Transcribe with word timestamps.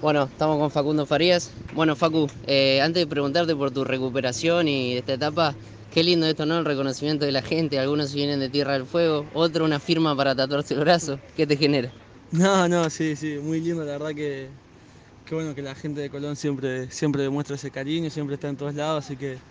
Bueno, 0.00 0.24
estamos 0.24 0.58
con 0.58 0.70
Facundo 0.70 1.06
Farías. 1.06 1.58
Bueno, 1.72 1.94
Facu, 1.94 2.26
eh, 2.42 2.80
antes 2.80 3.02
de 3.02 3.06
preguntarte 3.06 3.54
por 3.54 3.70
tu 3.70 3.84
recuperación 3.84 4.66
y 4.68 4.96
esta 4.96 5.12
etapa, 5.14 5.58
qué 5.90 6.02
lindo 6.02 6.26
esto, 6.26 6.46
¿no? 6.46 6.58
El 6.58 6.64
reconocimiento 6.64 7.26
de 7.26 7.32
la 7.32 7.42
gente. 7.42 7.78
Algunos 7.78 8.12
vienen 8.14 8.40
de 8.40 8.48
Tierra 8.50 8.72
del 8.74 8.86
Fuego, 8.86 9.28
otro 9.32 9.64
una 9.64 9.78
firma 9.80 10.16
para 10.16 10.34
tatuarse 10.34 10.74
el 10.74 10.80
brazo. 10.80 11.22
¿Qué 11.34 11.46
te 11.46 11.56
genera? 11.56 11.94
No, 12.30 12.68
no, 12.68 12.88
sí, 12.90 13.16
sí, 13.16 13.38
muy 13.38 13.60
lindo, 13.60 13.84
la 13.84 13.92
verdad 13.92 14.14
que, 14.14 14.60
que 15.24 15.34
bueno 15.34 15.54
que 15.54 15.62
la 15.62 15.74
gente 15.74 16.00
de 16.00 16.10
Colón 16.10 16.36
siempre, 16.36 16.90
siempre 16.90 17.22
demuestra 17.22 17.56
ese 17.56 17.70
cariño, 17.72 18.10
siempre 18.10 18.34
está 18.34 18.48
en 18.48 18.56
todos 18.56 18.74
lados, 18.74 19.04
así 19.04 19.16
que, 19.16 19.44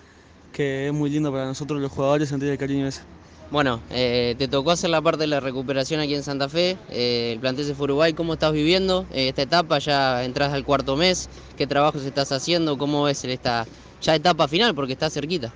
que 0.51 0.87
es 0.87 0.93
muy 0.93 1.09
lindo 1.09 1.31
para 1.31 1.45
nosotros 1.47 1.81
los 1.81 1.91
jugadores 1.91 2.29
sentir 2.29 2.49
el 2.49 2.57
cariño 2.57 2.87
ese. 2.87 3.03
Bueno, 3.51 3.81
eh, 3.89 4.35
te 4.37 4.47
tocó 4.47 4.69
hacer 4.71 4.91
la 4.91 5.01
parte 5.01 5.21
de 5.21 5.27
la 5.27 5.39
recuperación 5.39 5.99
aquí 5.99 6.13
en 6.13 6.21
Santa 6.23 6.49
Fe, 6.49 6.77
eh, 6.89 7.31
el 7.33 7.39
plantel 7.39 7.65
se 7.65 7.73
fue 7.73 7.85
Uruguay, 7.85 8.13
¿cómo 8.13 8.33
estás 8.33 8.53
viviendo 8.53 9.07
eh, 9.11 9.29
esta 9.29 9.41
etapa? 9.41 9.79
Ya 9.79 10.23
entras 10.23 10.53
al 10.53 10.63
cuarto 10.63 10.95
mes, 10.95 11.29
¿qué 11.57 11.65
trabajos 11.65 12.03
estás 12.05 12.31
haciendo? 12.31 12.77
¿Cómo 12.77 13.03
ves 13.03 13.23
esta 13.25 13.65
ya 14.01 14.13
etapa 14.15 14.47
final? 14.47 14.75
Porque 14.75 14.93
está 14.93 15.09
cerquita. 15.09 15.51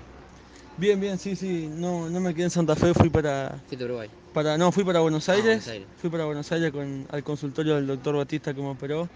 Bien, 0.76 1.00
bien, 1.00 1.20
sí, 1.20 1.36
sí, 1.36 1.68
no, 1.70 2.10
no 2.10 2.20
me 2.20 2.34
quedé 2.34 2.46
en 2.46 2.50
Santa 2.50 2.76
Fe, 2.76 2.96
fui 2.96 3.12
para... 3.12 3.62
Fuiste 3.68 3.86
Uruguay. 3.86 4.10
Para, 4.34 4.58
no, 4.58 4.72
fui 4.72 4.84
para 4.84 5.00
Buenos 5.02 5.30
Ah, 5.30 5.34
Aires, 5.34 5.46
Buenos 5.46 5.68
Aires. 5.68 5.88
fui 5.96 6.10
para 6.10 6.26
Buenos 6.26 6.52
Aires 6.52 6.72
con, 6.72 7.06
al 7.12 7.24
consultorio 7.24 7.76
del 7.76 7.86
doctor 7.86 8.16
Batista 8.18 8.56
que 8.56 8.62
me 8.62 8.70
operó, 8.70 9.08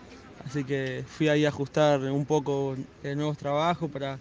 así 0.46 0.64
que 0.64 1.04
fui 1.08 1.30
ahí 1.30 1.46
a 1.46 1.50
ajustar 1.50 2.00
un 2.02 2.28
poco 2.28 2.76
eh, 3.02 3.16
nuevos 3.16 3.40
trabajos 3.40 3.90
para, 3.90 4.20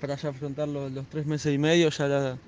para 0.00 0.16
ya 0.16 0.30
afrontar 0.30 0.66
los, 0.66 0.90
los 0.90 1.06
tres 1.08 1.26
meses 1.26 1.54
y 1.54 1.58
medio, 1.58 1.90
ya 1.90 2.08
la, 2.08 2.38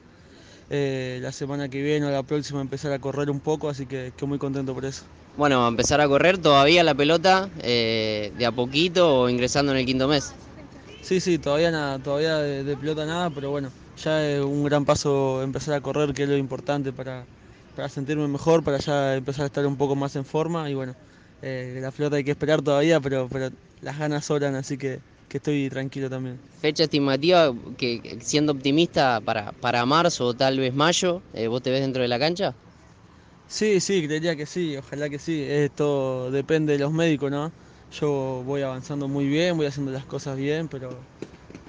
eh, 0.69 1.19
la 1.23 1.33
semana 1.33 1.69
que 1.69 1.83
viene 1.83 2.07
o 2.07 2.11
la 2.11 2.23
próxima 2.23 2.61
empezar 2.61 2.93
a 2.93 2.99
correr 2.99 3.31
un 3.31 3.41
poco, 3.41 3.69
así 3.69 3.87
que, 3.87 4.13
que 4.17 4.27
muy 4.27 4.39
contento 4.39 4.75
por 4.75 4.85
eso. 4.85 5.05
Bueno, 5.35 5.69
empezar 5.69 6.01
a 6.01 6.09
correr 6.09 6.39
todavía 6.39 6.83
la 6.83 6.95
pelota 6.95 7.51
eh, 7.63 8.33
de 8.35 8.47
a 8.47 8.53
poquito 8.53 9.21
o 9.21 9.29
ingresando 9.29 9.73
en 9.73 9.79
el 9.79 9.87
quinto 9.87 10.09
mes. 10.09 10.35
Sí, 11.01 11.21
sí, 11.21 11.39
todavía 11.39 11.71
nada, 11.71 11.99
todavía 12.01 12.39
de, 12.39 12.65
de 12.65 12.77
pelota 12.77 13.07
nada, 13.07 13.31
pero 13.31 13.51
bueno, 13.51 13.73
ya 13.97 14.27
es 14.29 14.41
un 14.41 14.65
gran 14.65 14.85
paso 14.85 15.43
empezar 15.43 15.75
a 15.75 15.81
correr, 15.81 16.13
que 16.15 16.25
es 16.25 16.29
lo 16.29 16.37
importante 16.37 16.93
para, 16.93 17.29
para 17.75 17.89
sentirme 17.89 18.27
mejor, 18.29 18.65
para 18.65 18.79
ya 18.79 19.15
empezar 19.17 19.45
a 19.45 19.47
estar 19.47 19.67
un 19.67 19.77
poco 19.77 19.95
más 19.95 20.17
en 20.17 20.25
forma 20.25 20.69
y 20.69 20.75
bueno, 20.75 20.95
eh, 21.41 21.79
la 21.81 21.93
pelota 21.93 22.17
hay 22.17 22.25
que 22.25 22.33
esperar 22.33 22.63
todavía, 22.63 23.01
pero, 23.01 23.29
pero 23.29 23.51
las 23.79 23.99
ganas 23.99 24.25
sobran, 24.25 24.57
así 24.57 24.79
que, 24.79 25.03
que 25.29 25.39
estoy 25.39 25.69
tranquilo 25.71 26.11
también. 26.11 26.43
Fecha 26.61 26.85
estimativa, 26.85 27.53
que 27.79 28.19
siendo 28.21 28.53
optimista 28.53 29.21
para, 29.21 29.53
para 29.53 29.87
marzo 29.87 30.27
o 30.27 30.35
tal 30.37 30.59
vez 30.59 30.75
mayo, 30.75 31.25
eh, 31.33 31.47
¿vos 31.49 31.63
te 31.63 31.71
ves 31.71 31.83
dentro 31.83 32.03
de 32.03 32.09
la 32.09 32.19
cancha? 32.19 32.59
Sí, 33.49 33.81
sí, 33.81 34.05
creería 34.07 34.35
que 34.37 34.47
sí, 34.47 34.77
ojalá 34.77 35.09
que 35.09 35.19
sí, 35.19 35.43
esto 35.43 36.31
depende 36.33 36.73
de 36.73 36.79
los 36.81 36.93
médicos, 36.93 37.31
¿no? 37.31 37.55
Yo 37.91 38.43
voy 38.45 38.63
avanzando 38.63 39.09
muy 39.09 39.27
bien, 39.29 39.57
voy 39.57 39.67
haciendo 39.67 39.93
las 39.93 40.05
cosas 40.07 40.37
bien, 40.37 40.69
pero, 40.69 41.09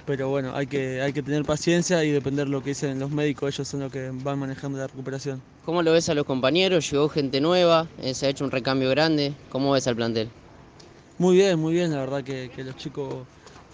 pero 0.04 0.28
bueno, 0.30 0.54
hay 0.56 0.66
que, 0.68 1.02
hay 1.02 1.12
que 1.12 1.22
tener 1.24 1.44
paciencia 1.46 2.04
y 2.04 2.12
depender 2.12 2.46
de 2.46 2.52
lo 2.52 2.62
que 2.62 2.70
dicen 2.70 2.98
los 3.00 3.10
médicos, 3.12 3.54
ellos 3.54 3.68
son 3.68 3.80
los 3.80 3.90
que 3.92 4.10
van 4.14 4.38
manejando 4.40 4.78
la 4.78 4.88
recuperación. 4.88 5.44
¿Cómo 5.60 5.82
lo 5.84 5.92
ves 5.92 6.08
a 6.08 6.14
los 6.14 6.24
compañeros? 6.24 6.90
Llegó 6.90 7.08
gente 7.08 7.40
nueva, 7.40 7.92
eh, 7.96 8.14
se 8.14 8.26
ha 8.26 8.30
hecho 8.30 8.44
un 8.44 8.50
recambio 8.50 8.90
grande. 8.90 9.38
¿Cómo 9.48 9.70
ves 9.70 9.86
al 9.86 9.94
plantel? 9.94 10.34
Muy 11.16 11.36
bien, 11.36 11.58
muy 11.58 11.74
bien, 11.74 11.90
la 11.92 11.98
verdad 12.00 12.22
que, 12.24 12.50
que 12.52 12.62
los 12.64 12.76
chicos 12.76 13.28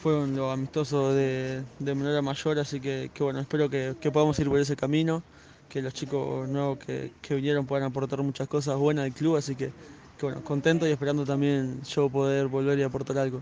fueron 0.04 0.36
lo 0.36 0.50
amistosos 0.50 1.14
de, 1.14 1.62
de 1.78 1.94
menor 1.94 2.14
a 2.14 2.20
mayor, 2.20 2.58
así 2.58 2.78
que, 2.78 3.10
bueno, 3.20 3.40
espero 3.40 3.70
que, 3.70 3.94
podamos 4.12 4.38
ir 4.38 4.50
por 4.50 4.60
ese 4.60 4.76
camino, 4.76 5.22
que 5.70 5.80
los 5.80 5.94
chicos 5.94 6.46
nuevos 6.46 6.76
que, 6.76 7.10
que 7.22 7.34
vinieron 7.34 7.64
puedan 7.64 7.86
aportar 7.86 8.22
muchas 8.22 8.46
cosas 8.46 8.76
buenas 8.76 9.06
al 9.06 9.14
club, 9.14 9.36
así 9.36 9.54
que, 9.54 9.70
que 10.18 10.26
bueno, 10.26 10.44
contento 10.44 10.86
y 10.86 10.90
esperando 10.90 11.24
también 11.24 11.80
yo 11.84 12.10
poder 12.10 12.48
volver 12.48 12.78
y 12.78 12.82
aportar 12.82 13.16
algo. 13.16 13.40